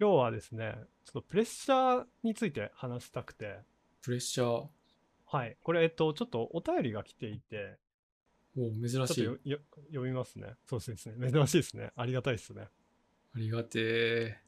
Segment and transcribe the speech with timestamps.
[0.00, 3.60] 今日はですね、ちょっとプレッシャーについて話したくて、
[4.02, 4.46] プレッシャー。
[4.46, 4.70] お
[5.26, 5.56] はい。
[5.62, 7.78] これ、えっと、ちょっとお便りが来ていて、
[8.56, 9.24] 珍ちょっとしい。
[9.92, 10.54] 読みますね。
[10.68, 11.30] そうですね。
[11.30, 11.92] 珍しいですね。
[11.94, 12.68] ありがたいですね。
[13.34, 14.38] ありがてえ。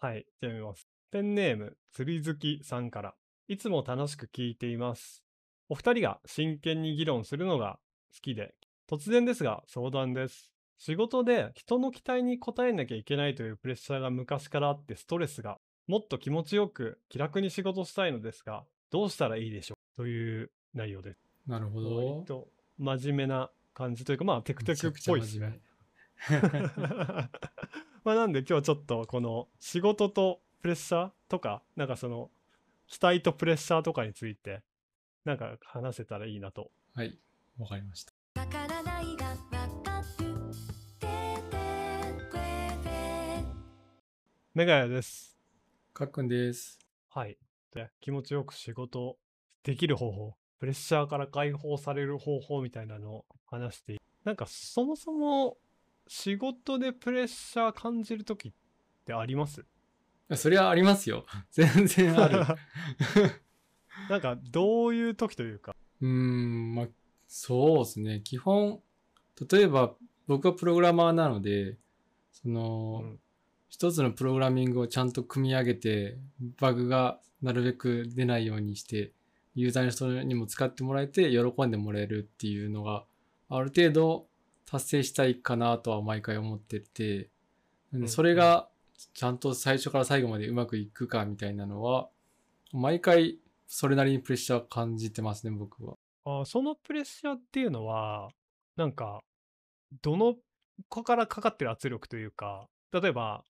[0.00, 0.26] はい。
[0.40, 0.88] じゃあ読みます。
[1.12, 3.14] ペンネーム、釣り好きさんから。
[3.46, 5.22] いつも楽しく聞いています。
[5.68, 7.78] お二人が真剣に議論するのが
[8.12, 8.54] 好きで、
[8.88, 10.55] 突然ですが相談です。
[10.78, 19.96] 仕事で人の期待に応えなきゃいけないというプレッシャーが昔からあってストレスが、もっと気持ちよく気楽に仕事したいのですが、どうしたらいいでしょう？
[19.96, 21.18] という内容です。
[21.46, 22.24] なるほど割。
[22.26, 25.60] と真面目な感じというか、まあ、テクテクっぽいですね。
[28.04, 32.30] まあなんで今日はちょっとこの仕事とプレッシャーとかなんかその
[32.86, 34.62] 期待とプレッシャーとかについて
[35.24, 37.18] なんか話せたらいいなとはい。
[37.58, 38.12] わかりました。
[44.56, 45.36] メガヤです
[45.92, 46.78] かっくんです。
[47.10, 47.36] はい
[47.74, 49.18] で気持ちよく仕事
[49.62, 55.58] できる方法プレッシャーから解放される方法みたいなのを話してなんかそもそも
[56.08, 58.52] 仕事でプレッシャー感じる時っ
[59.04, 59.62] てあります？
[60.36, 61.26] そりゃありますよ。
[61.52, 62.40] 全然ある。
[64.08, 65.76] なんかどういう時というか？
[66.00, 66.88] うーん、まあ、
[67.28, 68.22] そうですね。
[68.24, 68.80] 基本、
[69.50, 69.94] 例えば
[70.26, 71.76] 僕はプログラマーなので、
[72.32, 73.20] その、うん
[73.68, 76.18] 一つのプログラミングをちゃんと組み上げて、
[76.60, 79.12] バグがなるべく出ないようにして、
[79.54, 83.04] ユーザーの人にも使ってもらえて喜んでもらえるっていうのが、
[83.48, 84.26] ある程度
[84.66, 87.30] 達成したいかなとは毎回思ってて、
[88.06, 88.68] それが
[89.14, 92.08] ちゃんと最初から最後までうまくいくかみたいなのは、
[92.72, 95.94] 毎回それなりにプレッシャー感じてますね、僕は。
[96.24, 98.30] あーそのプレッシャーっていうのは、
[98.76, 99.22] なんか、
[100.02, 100.34] どの
[100.88, 103.44] 子からかかってる圧力というか、例えば、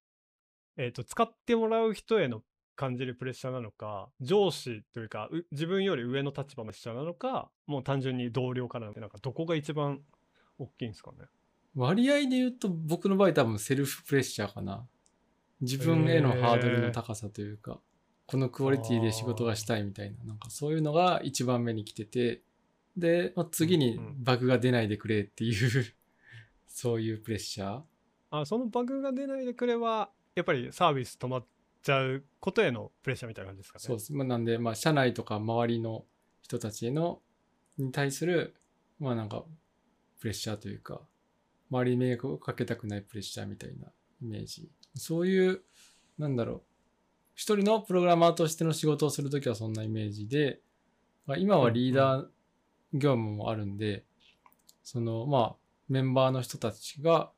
[0.77, 2.43] えっ、と、使ってもらう人への
[2.77, 10.01] 感じるプレッシャーなのか、上司というか、う自分より上の立場のプレッシャーなのか、もう単純に同僚からなんかどこが一番
[10.59, 11.27] 大きいんですかね？
[11.75, 14.87] 割合で言うと僕の場合多分セルフプレッシャーかな。
[15.61, 17.81] 自分へのハードルの高さというか、
[18.27, 22.43] このクオリティで仕事がしたいみたいな、なんかそういうのが一番目に来てて、
[22.97, 25.95] で、まあ次にバグが出ないでくれっていう、
[26.67, 27.83] そういうプレッシャー。
[28.31, 31.47] あそのバグが出ないでくれば、やっぱりサービス止まっ
[31.83, 33.85] ちゃうことへのプレッシャーみたいな感じですかね。
[33.85, 34.13] そうです。
[34.13, 36.05] まあ、なんで、まあ社内とか周りの
[36.43, 37.21] 人たちの、
[37.79, 38.55] に対する、
[39.01, 39.45] まあなんか、
[40.21, 41.01] プレッシャーというか、
[41.71, 43.89] 周りに迷惑をかけたくないプレッシャーみたいな
[44.23, 44.69] イメージ。
[44.95, 45.63] そういう、
[46.19, 46.63] なんだろう。
[47.35, 50.61] 一人のプログラマーとしての仕事をするときはそんなイメージで、
[51.27, 52.27] まあ今はリーダー
[52.93, 54.05] 業務もあるんで、
[54.83, 55.57] その、まあ、
[55.89, 57.31] メンバーの人たちが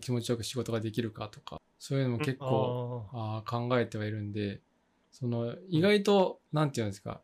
[0.00, 4.60] 気持ちよく仕事ができるかとか、そういうのも結構、あーあー考えてはいるんで、
[5.10, 7.20] その意外と、なんていうんですか、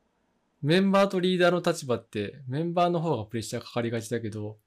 [0.62, 4.58] メンバーとリーダーの立場って、メンバーの方がプレッシャーかかりがちだけど、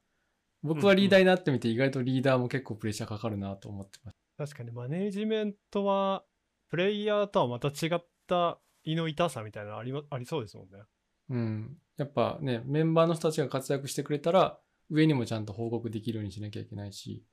[0.63, 4.18] 僕はリーダーになってみて意外とリーダーも結構プレッシャーかかるなと思ってます。
[4.38, 6.24] 確かにマネージメントは
[6.69, 10.84] プレイヤーとはまた違った胃の痛さみたいなのあり,、ま、ありそうですもんね。
[11.31, 11.78] うん。
[11.97, 14.57] やっぱね、メンバーの人たちが活躍してくれたら、
[14.90, 17.25] 上にもちゃんと報告できるようにしなきゃいけないし、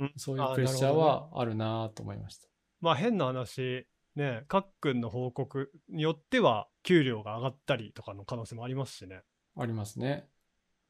[0.00, 2.48] うんそういうプレッシャーはあるなと思いました。
[2.80, 9.20] まあ変な話、ね、かっくんの報告によっては給料が上がったりとかの可能性もありますしね。
[9.56, 10.26] ありますね。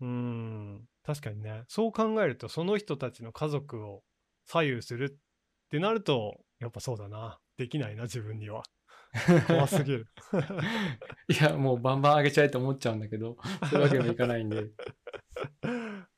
[0.01, 1.65] うーん、確かにね。
[1.69, 4.03] そう考えるとその人たちの家族を
[4.47, 5.17] 左右するっ
[5.71, 7.39] てなると、やっぱそうだな。
[7.57, 8.63] できないな、自分には。
[9.49, 10.07] 怖すぎる。
[11.29, 13.37] いや、もうバンバン上げちゃえと思っちゃうんだけど、
[13.71, 14.71] そういうわけにもいかないんで。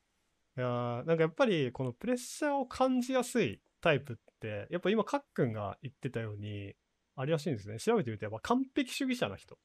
[0.57, 6.75] いやーなんかやっぱりこのプレッシャーを感じやすいタイプってやっぱ今かっくんが言ってたように
[7.17, 7.79] ありらしいんですね。
[7.79, 9.59] 調べてみるとやっぱ完璧主義者な人、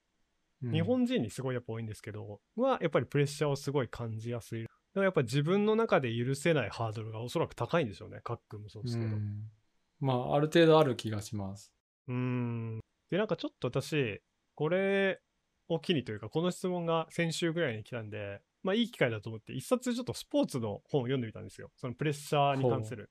[0.64, 0.72] うん。
[0.72, 4.64] 日本人にすごいやっぱ多いんですけどはやっぱりプレッシャーをすごい感じやすい。
[4.64, 9.16] だからやっぱ自分の中で許せないハードルがおそらく高いんでしょうねかっくんもそうですけど。
[9.16, 9.44] うん。
[10.00, 11.72] まあ、ある程度ある気がします。
[12.08, 12.80] うーん。
[13.10, 14.22] でなんかちょっと私
[14.56, 15.22] これ
[15.70, 23.10] を機にというかこの質問が先週ぐらいに来たんでまあいい機会だと思って一冊ちょっとスポーツの本を読んでみたんですよそのプレッシャーに関する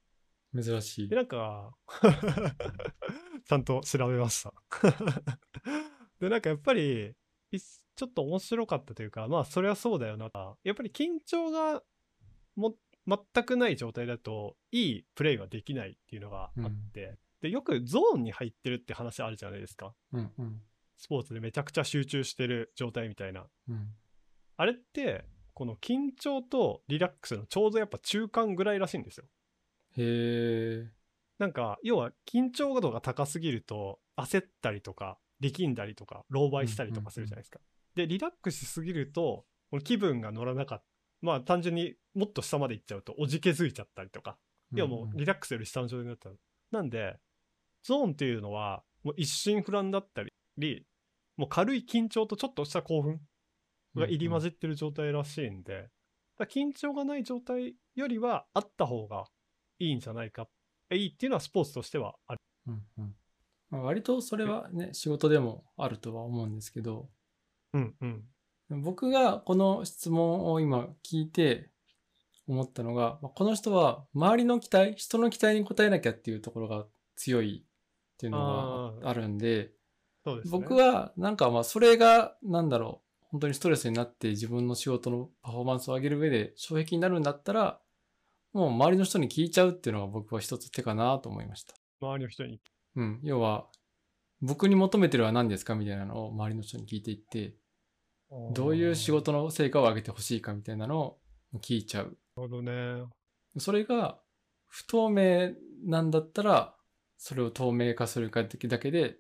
[0.63, 1.17] 珍しいで、。
[1.17, 1.75] なんか、
[3.45, 4.55] ちゃんと調べました。
[6.19, 7.15] で、なんかやっぱり、
[7.51, 10.31] いちょっと面白かったというか、まあ、それはそうだよな。
[10.65, 11.83] やっぱり緊張が
[12.55, 12.77] も
[13.07, 19.95] 全くない状態だと、いいプレイができないっていうのがあって、で、よくゾーンに入ってるって話あるじゃないですか。
[20.13, 20.63] うんうん
[20.99, 23.47] スポーツでめちゃくちゃ集中してる状態みたいな。
[23.69, 23.95] うん。
[24.57, 25.27] あれって、
[25.57, 29.25] この緊張とリラックスのちょうどやっぱ中間ぐらいらしいんですよ。
[29.97, 30.91] へえ。
[31.39, 37.61] なんか、要は緊張度が高すぎると、焦ったりとか、力んだりとか、狼狽したりとかするじゃないですか。
[37.95, 40.85] で、リラックスしすぎると、この気分が乗らなかった。
[41.23, 44.37] まあ、単純にもっと下まで行っちゃうと、おじけづいちゃったりとか、
[44.75, 46.29] いやもうリラックスより下の状態になった。
[46.71, 47.19] なんで、
[47.83, 50.23] ゾーンっていうのは、もう一心不乱だった
[50.59, 50.87] り、
[51.39, 53.23] もう軽い緊張とちょっとした興奮
[53.97, 55.91] が入り混じってる状態らしいんで、だか
[56.45, 59.25] ら緊張がない状態よりはあった方が
[59.79, 60.49] いいんじゃないか。
[60.93, 62.41] いいっていうのはスポーツとしてはある。
[62.69, 63.15] うんうん
[63.71, 67.09] まあ割とそれはね、仕事でもあるとは思うんですけど、
[67.73, 68.83] うんうん。
[68.83, 71.71] 僕がこの質問を今聞いて
[72.47, 79.73] 思ったのが、まあこの人は周りの期待、人の期待に応えなきゃっていうところが強いっていうのあがあるんで、
[80.25, 80.59] そうですね。
[80.59, 87.81] 僕はなんかまあそれがなんだろう、本当にストレスになって自分の仕事のパフォーマンスを上げる上で障壁になるんだったら、
[88.53, 91.75] もう周りの人に聞いちゃうっていうのが僕は一つ手かなと思いました。
[92.01, 92.61] 周りの人に。
[92.97, 93.21] うん。
[93.23, 93.67] 要は、
[94.41, 97.55] 僕に求めてるは何ですかみたいなのを周りの人に聞いていって、
[98.53, 101.19] どういう仕事の成果を上げてほしいかみたいなのを
[101.59, 102.17] 聞いちゃう。
[102.37, 103.05] なるほどね。
[103.59, 104.19] それが
[104.69, 105.53] 不透明
[105.85, 106.75] なんだったら、
[107.19, 109.17] それを透明化するかだけで、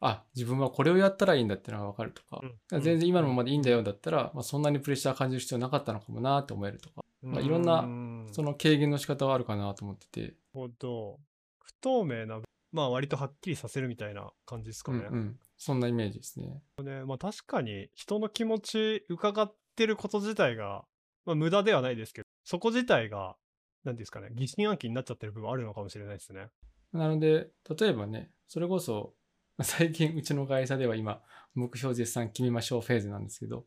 [0.00, 11.18] あ、自分はこれをやったらいいんだっていうのが分かるとか、うん全然今のままでいいんだよだったら、まあ、そんなにプレッシャー感じる必要なかったのかもなって思えるとか、まあいろんななその軽減の仕方はあるかなと思ってて、なるほど。
[11.60, 12.40] 不透明な、
[12.72, 15.06] まあ割とはっきりさせるみたいな感じですかね。
[15.10, 15.38] うんうん。
[15.56, 16.62] そんなイメージですね。
[16.82, 20.84] ねまあ確かに人の気持ち伺ってること自体が、
[21.26, 23.36] まあ無駄ではないですけど、そこ自体が、
[23.84, 26.48] なんていうんですかね、疑心暗鬼になっちゃってる部分あるのかもしれないですね。
[26.92, 27.48] なので、
[27.78, 29.14] 例えばね、それこそ、
[29.62, 31.20] 最近うちの会社では今、
[31.54, 33.64] 目標絶賛決めましょうフェーズなんですけど、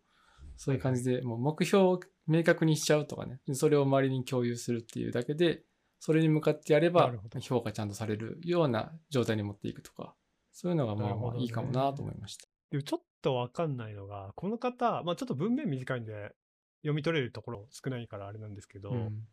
[0.55, 5.63] そういう感じで、もう目標を明確にしちゃうとかね、それを周りに共有するっていうだけで、
[5.99, 10.15] それに向かってやれば評価ちゃんとされるような状態に持っていくとか、
[10.53, 12.47] そういうのがまあまあいいかもなと思いました。
[12.71, 16.33] でもちょっとわかんないのが、この方、まあちょっと文面短いんで、
[16.81, 19.27] 読み取れるところ少ないからあれなんですけど、うん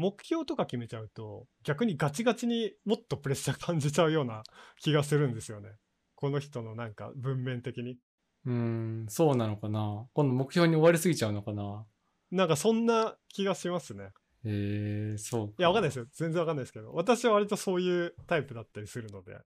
[0.00, 4.42] 目標とか決めちゃうと、逆にガチガチにもっとプレッシャー感じちゃうような
[4.80, 5.70] 気がするんですよね。
[6.14, 7.98] この人のなんか文面的に。
[8.46, 11.86] うーん、そうなのかな今度目標に追われすぎちゃうのかな
[12.30, 14.12] なんかそんな気がしますね。
[14.44, 15.54] へえそうか。
[15.58, 16.06] いや、わかんないですよ。
[16.12, 16.92] 全然わかんないですけど。
[16.94, 19.38] 私は割とそういうタイプだったりするので。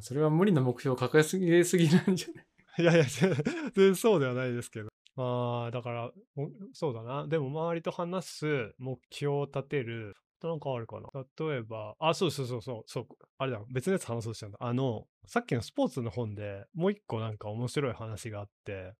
[0.00, 2.46] それは無理な目標を掲げすぎすぎなんじゃない？
[2.82, 3.34] いやいや、全
[3.74, 4.88] 然そうではないですけど。
[5.14, 7.26] まあ、だから、おそうだな。
[7.26, 11.08] でも、周りと話す、目標を立てる、なんかあるかな。
[11.38, 13.06] 例えば、あ、そうそうそうそう、そう、
[13.38, 14.58] あれだ、別のやつ話そうとしたんだ。
[14.60, 18.94] あの、さっきのスポーツの本でもう一個なんか面白い話があって、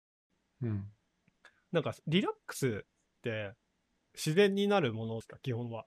[0.63, 0.93] うん。
[1.73, 3.55] なんかリラックスって
[4.15, 5.87] 自然になるものですか、基本は。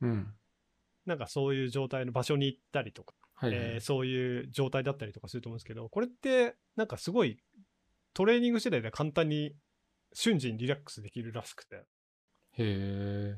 [0.00, 0.34] うん。
[1.06, 7.38] なんかそういう状態の場所に行ったりとか、はい、はいえーそういう状態だったりとかすると思うんですけど、これってなんかすごい
[8.18, 9.54] トレーニング次第で簡単に
[10.12, 11.76] 瞬時にリラックスできるらしくて。
[11.76, 11.82] へ
[12.58, 13.36] え。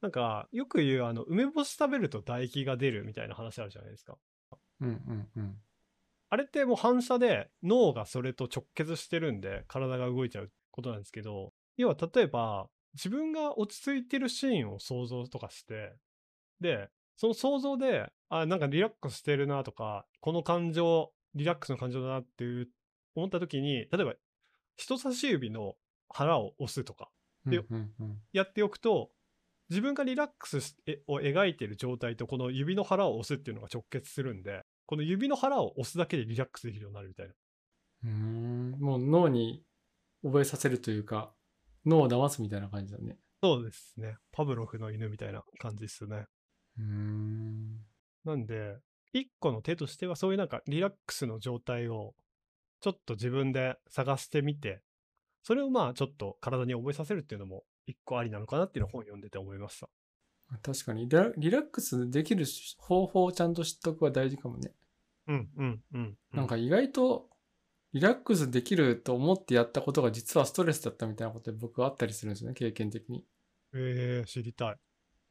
[0.00, 4.16] なんかよく言うあの梅干し食べると唾液が出るみたいな話あるじゃないですか。
[4.80, 5.56] うんうんうん。
[6.30, 15.92] あれってもう反射で脳がそれと直結してるんで体が動いちゃうことなんですけど、要は例えば自分が落ち着いてるシーンを想像とかして、
[16.62, 16.88] で、
[17.18, 22.68] その想像で、あ、なんかリラックスしてるなとか、この感情、リラックスの感情だなっていう
[23.18, 24.14] 思った時に、例えば
[24.76, 25.74] 人差し指の
[26.08, 27.10] 腹を押すとか
[27.46, 27.62] で
[28.32, 29.10] やっておくと、
[29.70, 37.34] 自分がリラックスを描いている状態とこの指の腹を押すっていうのが直結するんで、この指の腹を押すだけでリラックスできるようになるみたいな。
[38.04, 39.62] うーんもう脳に
[40.22, 41.34] 覚えさせるというか、
[41.84, 43.18] 脳を騙すみたいな感じだね。
[43.42, 44.16] そうですね。
[44.32, 46.24] パブロフの犬みたいな感じですね。
[46.78, 47.76] うーん。
[48.24, 48.78] なんで、
[49.12, 52.14] 一個の手としてはそういうなんかリラックスの状態を
[52.80, 54.82] ちょっと自分で探してみて、
[55.42, 59.88] それをまあちょっと体に覚えさせるっていうのも一個ありなのかなっていうのを本読んでて思いました。
[60.62, 62.46] 確かにリラ、リラックスできる
[62.78, 64.72] 方法をちゃんと知っとくは大事かもね。
[65.26, 66.18] うんうんうん。
[66.32, 67.28] なんか意外と、
[67.92, 73.24] リラックスできると思ってやったことが実はストレスだったみたいなことで僕はあったりするんですよね、経験的に。
[73.74, 74.76] えー、知りたい。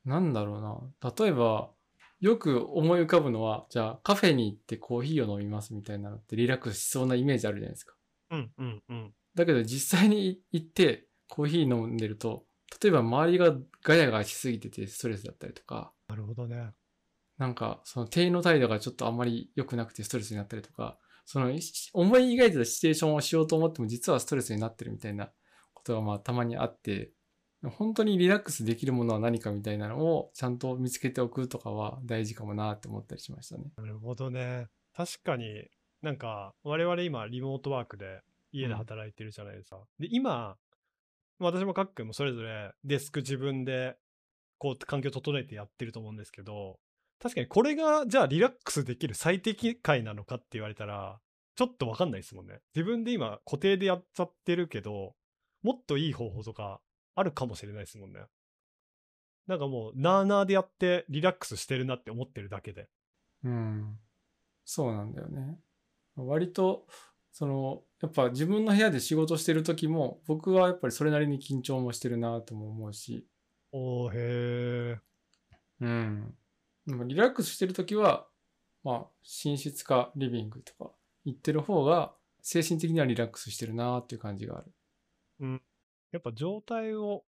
[0.05, 1.11] なんだろうな。
[1.17, 1.71] 例えば、
[2.19, 7.95] よく思い浮かぶのは、じゃあカフェに行ってコーヒーを飲みますみたいなのってリラックスしそうなイメージあるじゃないですか。
[8.31, 9.13] うんうんうん。
[9.35, 12.45] だけど実際に行ってコーヒー飲んでると、
[12.81, 16.71] 例えば周りがガヤガヤしすぎててストレスだったりとか、なるほどね。
[17.37, 25.29] なんかその店員の態度がちょっとあんまり良くなくてストレスになったりとか、そのし思い描いてたシチュエーションをしようと思っても実はストレスになってるみたいな
[25.73, 27.11] ことがまあたまにあって、
[27.63, 33.71] 本当にリラックスできるものは何かみたいなのをちゃんと見つけておくとかは大事かもなって思ったりしましたね。
[33.77, 34.67] なるほどね。
[34.95, 35.67] 確かに
[36.01, 38.21] なんか我々今リモートワークで
[38.51, 39.79] 家で働いてるじゃないですか。
[39.99, 40.57] で、今、
[41.39, 43.95] 私もかっくんもそれぞれデスク自分で
[44.57, 46.79] こう環境整えてやってると思うんですけど、
[47.19, 51.19] 確かにこれがじゃあリラックスできる最適解なのかって言われたら、
[51.55, 52.59] ちょっとわかんないですもんね。
[52.75, 55.15] 自分で今固定でやっちゃってるけど、
[55.63, 56.79] もっといい方法とか
[57.17, 58.19] あるかもしれないですもんね。
[59.47, 62.89] なんかもう、なーなーでやってリラックスしてるなって思ってるだけで。
[63.43, 63.97] うん。
[64.63, 65.57] そうなんだよね。
[66.15, 66.85] 割と、
[67.31, 73.25] その、やっぱ自分の部屋で仕事してる時も、僕はやっぱりそれなりに緊張もしてるなとも思うし、
[73.71, 74.99] おーへー。
[75.81, 76.35] うん。
[76.85, 78.27] でもリラックスしてる時は、
[78.83, 79.07] まあ、
[79.43, 80.91] 寝室かリビングとか
[81.25, 84.71] 行ってる方が、精神的にはリラックスしてるなっていう感じがある。
[85.39, 85.61] うん。
[86.11, 87.23] やっぱ状態を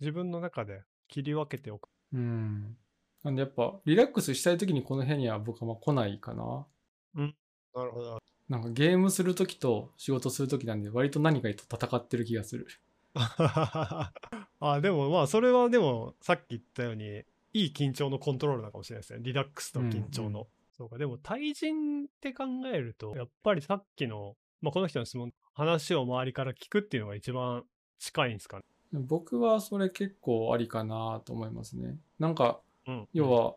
[0.00, 1.88] 自分の中で切り分けておく。
[2.12, 2.76] うん。
[3.24, 6.66] なんでやっぱ、リラックスしたい時にこの部屋には僕はまあ来ないかな。
[7.14, 8.18] なるほど。
[8.48, 12.66] なんかゲームする時と仕事する時なんで、割と何かと戦ってる気がする。
[13.14, 19.20] あ、でもまあ、それはでも、さっき言ったように、いい緊張のコントロールなのかもしれないですね。
[19.22, 20.28] リラックスと緊張の。
[20.28, 20.46] うんうん
[20.78, 27.64] そうか、でも対人って考えると、やっぱりさっきの、まあ、この人の質問、話を周りから聞くっていうのが一番
[27.98, 28.64] 近いんですかね？
[28.92, 31.96] 僕はそれ結構ありかなと思いますね。
[32.18, 33.08] なんか、うん。
[33.12, 33.54] 要は、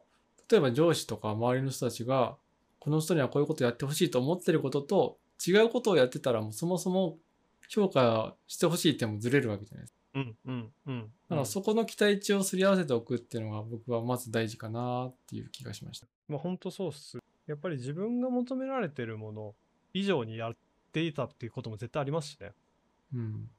[0.50, 2.36] 例えば上司とか周りの人たちが、
[2.80, 7.18] この人にはこういうことやってほしいと思ってることと、違うことをやってたらもうそもそも
[7.70, 10.00] 評価してほしいってもずれるわけじゃないですか。
[10.14, 11.02] うん、うん、うん。
[11.30, 16.08] だからそこの期待値をすり合わせておくっていうのが僕はまず大事かなっていう気がしました。
[16.28, 17.18] まあ本当そうっす。
[17.48, 19.56] やっぱり自分が求められてるもの
[19.94, 20.56] 以上にやっ
[20.92, 22.52] ていたっていうことも絶対ありますしね。
[23.16, 23.50] うん。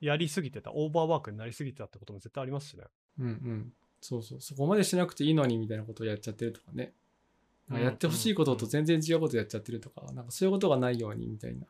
[0.00, 2.84] やりすぎてた、オーバーワークになりすぎてたってことも絶対ありますしね。
[3.18, 3.72] うんうん。
[4.00, 4.40] そうそう。
[4.40, 6.92] そこまでしなくていいのにみたいなことをやっちゃってるとかね。
[7.68, 11.66] なんかやってほしいことと全然違うことやっちゃってるとか、なんかそういうことがないようにみたいな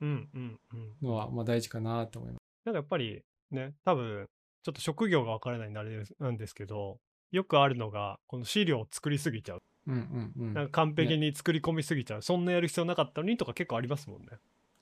[0.00, 0.92] うんうんうん。
[1.02, 2.42] のはまあ大事かなと思います。
[2.66, 4.26] なんかやっぱりね、多分、
[4.62, 6.98] ちょっと職業が分からないんであれなんですけど、
[7.32, 9.62] よくあるのが、この資料を作りすぎちゃう。
[9.86, 10.54] うんうんうん。
[10.54, 12.22] なんか完璧に作り込みすぎちゃう。
[12.22, 14.28] そんなやる必要なかったのにとか結構ありますもんね。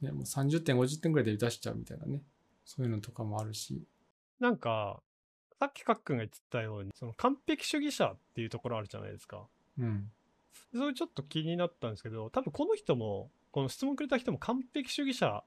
[0.00, 2.22] ね、もう30点、50点ぐらいで出しちゃうみたいなね。
[2.64, 3.83] そういうのとかもあるし。
[4.40, 5.02] なんか、
[5.59, 9.47] さっきかっくんが言ってたように、その完璧主義者っていうところあるじゃないですか。
[9.78, 10.11] うん。
[10.75, 15.45] それちょっと気になったんですけど、多分この人も、この質問くれた人も完璧主義者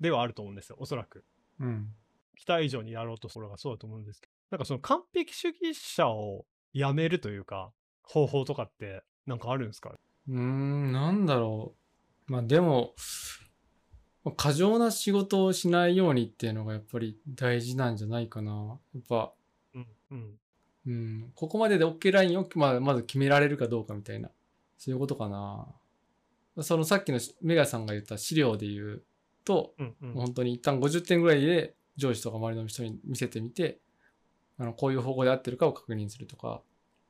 [0.00, 1.24] ではあると思うんですよ、おそらく。
[1.60, 1.94] うん。
[2.36, 7.72] 期待以上にやろうとするのがそうだと思うんですけど、なんかその完璧主義者をやめるというか、
[8.02, 9.90] 方法とかってなんかあるんですか？
[10.28, 11.74] うーん、なんだろ
[12.28, 12.32] う。
[12.32, 13.47] まあでも、まあ
[14.32, 18.78] 過剰な仕事をしないようにっていうのがやっぱり大事なんじゃないかな。
[18.94, 19.32] やっぱ、
[19.74, 20.38] うん、うん。
[20.86, 24.30] うん、ここまでで OK ラインを、まあ、まず決められるかどうかみたいな。
[24.78, 25.66] そういうことかな。
[26.62, 29.02] そのさっきのメガさんが言った資料で言う
[29.44, 30.12] と、うん、うん。
[30.14, 33.80] 本当に一旦50点ぐらいで上司とか周りの人に見せてみて、
[34.58, 36.62] あのこういう方向で合ってるかを確認するとか、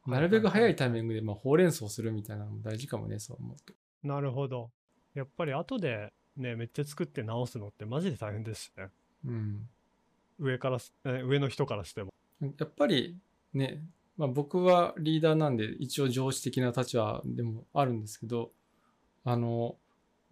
[0.06, 3.74] なるべく早いタイミングでまあほうれん草するみたいなのも大事かもね、そう思うと。
[4.02, 4.70] なるほど。
[5.14, 8.88] やっぱり後でね、めっちゃ作って直すのってマジで大変ですしね。
[9.26, 9.68] うん。
[10.38, 10.78] 上から
[11.24, 12.12] 上の人からしても。
[12.40, 13.18] やっぱり
[13.52, 13.82] ね、
[14.16, 18.52] まあ、僕はリーダーなんで一応上司的な立場でもあるんですけど、
[19.24, 19.76] あの、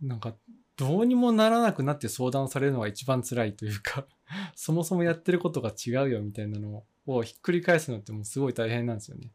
[0.00, 0.34] なんか
[0.76, 4.06] どうにもならなくなって相談されるのが一番辛いというか、
[4.54, 9.32] そもそもやってることが違うよみたいなのをひっくり返すのってもうすごい大変なんですよね。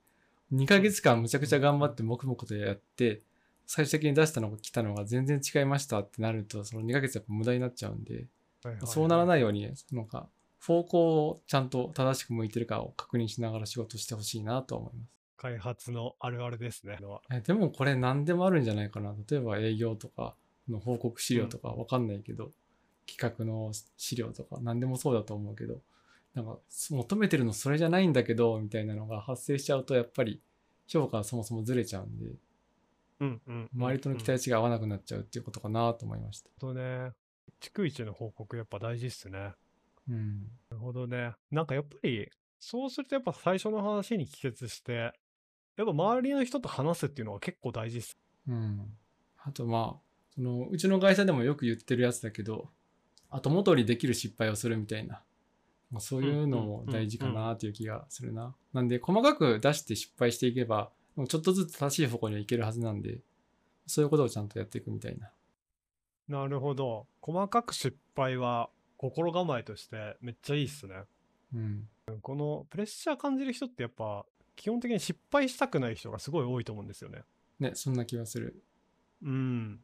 [0.54, 3.22] 2ヶ月間むちゃくちゃ頑張って黙々とやって、
[3.74, 8.28] 最終的に出したのが来たのが全然違いましたってなると、その2ヶ月やっぱ無駄になっちゃうんで、
[8.84, 9.28] そうならい。
[9.28, 10.28] ないように、なんか、
[10.62, 15.10] 方向をちゃんと正しく向いてるかを確認しながら仕事してほしいなと思います。
[15.38, 16.98] 開発のあるあるですね。
[17.32, 19.16] えでもこれ何でもあるんじゃないかな。
[19.30, 20.36] 例えば営業とか
[20.68, 22.52] の報告資料とかわかんないけど、
[23.08, 25.78] 企画の資料とか何でもそうだと思うけど、
[26.34, 26.58] なんか
[26.90, 30.42] 求めてるのそれじゃないんだけど、みたいなのが発生しちゃうとやっぱり
[30.88, 32.36] 評価がそもそもずれちゃうんで、
[33.22, 33.70] うんうん。
[33.74, 36.50] 周りとの期待値が合わなくなっちゃうっていうことかなと思いました。
[36.60, 37.12] とね、
[37.62, 39.54] 逐一の報告やっぱ大事っすね。
[40.10, 40.42] うん。
[40.42, 41.34] なるほどね。
[41.52, 45.14] なんかやっぱり、そうするとやっぱ最初の話に帰結して、
[45.78, 48.18] やっぱ周りの人と話すっていうのは結構大事っす。
[48.48, 48.98] うん。
[49.44, 50.02] あとまあ、
[50.34, 52.70] その、うちの会社でもよく言ってるやつだけど、
[53.30, 55.22] 後戻りできる失敗をするみたいな。
[55.92, 58.56] まあ、そういうのも大事かなっていう気がするな。
[58.74, 63.20] なんで、細かく出して失敗していけば、もうちょっとずつ正しい方向にはいけるはずなんで、
[63.88, 65.32] そういうことをちゃんとやっていくみたいな。
[66.28, 67.08] なるほど。
[67.22, 70.96] 細かく失敗は心構えとしてめっちゃいいっすね。
[71.54, 71.90] うん。
[72.22, 74.26] このプレッシャー感じる人ってやっぱ
[74.56, 77.24] 基本的に失敗したくない人がすごい多いと思うんですよね。
[77.60, 78.64] ね、そんな気がする。
[79.24, 79.80] うん。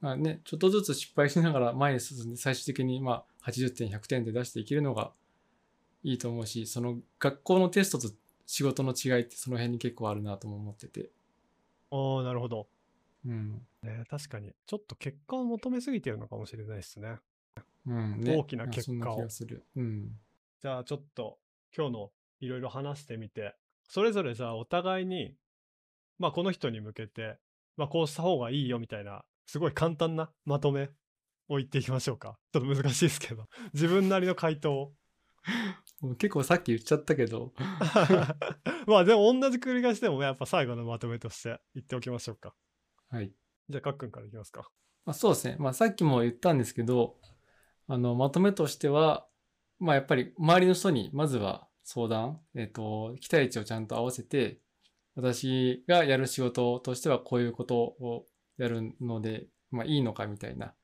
[0.00, 5.12] まあね、ちょっとずつ失敗しながら前に進んで最終的にまあ80点、100点で出していけるのが
[6.02, 8.08] いいと思うし、その学校のテストと
[8.46, 11.10] 仕事の違いってその辺に結構あるなとも思ってて。
[11.90, 12.68] ああ、なるほど。
[13.26, 13.62] うん。
[13.82, 14.52] ね、確かに。
[14.66, 17.18] ちょっと結果を求めすぎてるのかもしれないですね。
[17.86, 18.36] うん、ね。
[18.36, 19.28] 大きな結果をん。
[19.76, 20.18] うん。
[20.60, 21.38] じゃあちょっと
[21.76, 22.10] 今日の
[22.40, 23.54] いろいろ話してみて、
[23.88, 25.34] それぞれじゃあお互いに、
[26.18, 27.38] まあこの人に向けて、
[27.76, 30.90] まあこうした方がいいよみたいな、すごい簡単なまとめ
[31.48, 32.38] を言っていきましょうか。
[32.52, 34.92] ちょっと難しいですけど、自分なりの回答を。
[36.18, 37.52] 結構さっき言っちゃったけど、
[38.86, 42.54] まあでも同じ繰り返しでもやっぱ最後のまとめとして言っておきましょうか。
[43.08, 43.32] はい。
[43.68, 44.68] じゃあかっくんからいきますか。
[45.06, 45.56] まあ、そうですね。
[45.58, 47.16] まあ、さっきも言ったんですけど、
[47.86, 49.26] あの、まとめとしては、
[49.78, 54.60] まあ、やっぱり周りの人にまずは相談、えっ、と、期待値をちゃんと合わせて、
[55.14, 60.74] 私がやる仕事としてはこういうことをやるので、まあ、いいのかみたいな、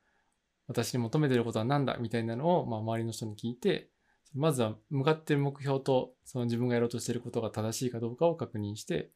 [0.66, 3.90] 私に求めてることは何だみたいなのを、まあ、周りの人に聞いて、
[4.34, 9.10] まずは向かってる目標と、その自分がやろうとしてることが正しいかどうかを確認して、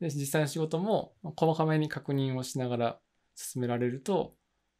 [0.00, 3.00] で、実際の仕事も細かめに確認をしながら
[3.34, 4.34] 進められると、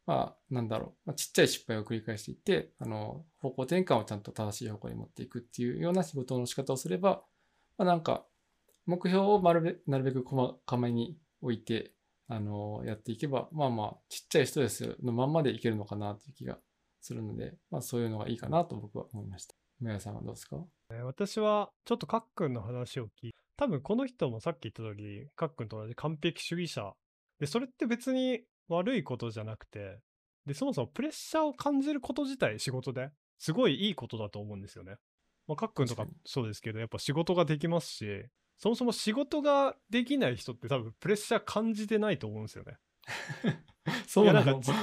[0.05, 7.23] まあ、なんだろう、まあ、ちっちゃい失敗を繰り返していって、あの、方向転換をちゃんと正しい方向に持っていくっていうような仕事の仕方をすれば、
[7.77, 8.25] まあ、なんか、
[8.85, 11.93] 目標をまるべなるべく細かめに置いて、
[12.27, 16.57] あの、やっていけば、まあまあ、ちっちゃいストレスのまんまでいけるのかなという気が
[16.99, 19.55] するので、まあそういうのがいいかなと僕は思いました。
[19.83, 20.57] 宮さんはどうですか？
[20.91, 26.93] えー私はちょっとかっくんの話を聞い多分この人もさっき言った通りかっくんと同じ完璧主義者
[27.39, 29.99] でそれって別に悪いことじゃなくて
[30.45, 33.09] でそもそもプレッシャーを感じること自体仕事で
[33.39, 34.95] すごいいいことだと思うんですよね。
[35.47, 38.25] まあ、かっくんとかそうですけどやっぱ仕事ができますし
[38.57, 42.77] そもそも仕事ができない人って多分プレッシャー感じてないと思うんですよね。
[44.07, 44.73] そうなんか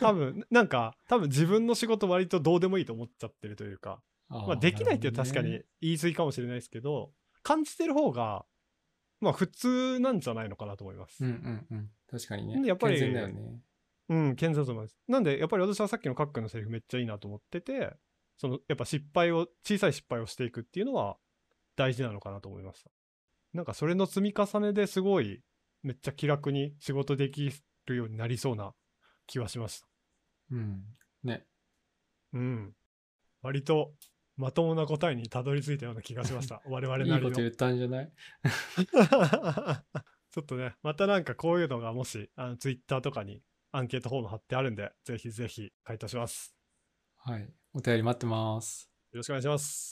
[0.00, 7.12] 多分なんか多分自分の仕事割とどうでもいいと思っちゃってるというかまあ、できないって確かに言い過ぎかもしれないですけど、
[7.42, 8.44] 感じてる方が、
[9.20, 11.24] まあ普通なんじゃないのかなと思います。
[11.24, 11.90] うんうんうん。
[12.10, 12.66] 確かにね。
[12.66, 13.60] やっぱり健全だよね。
[14.08, 14.96] うん、健全だと思います。
[15.08, 17.94] なんで、やっぱり私はさっきのカックンのセリフめっちゃいいなと思ってて、
[18.36, 21.16] その、やっぱ失敗を、小さい失敗をしていくっていうのは
[21.74, 22.90] 大事なのかなと思いました。
[23.52, 25.42] なんかそれの積み重ねですごい、
[25.82, 27.50] めっちゃ気楽に仕事でき
[27.86, 28.74] るようになりそうな
[29.26, 29.88] 気はしました。
[30.52, 30.84] うん。
[31.24, 31.46] ね。
[32.32, 32.74] うん。
[33.42, 33.92] 割と、
[34.36, 36.60] まともな答えにたどり着いたような気がしました。
[36.68, 37.30] 我々いないりの。
[37.30, 38.12] こと言ったんじゃない？
[40.30, 46.54] ちょっとね、またなんかこういうのがもし、あの、ツイッターとかにアンケートフォーム貼ってあるんで、ぜひぜひ回答します。
[47.16, 47.48] はい。
[47.72, 48.90] お便り待ってます。
[49.12, 49.84] よろしくお願いします。